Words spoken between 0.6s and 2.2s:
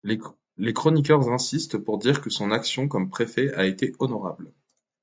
chroniqueurs insistent pour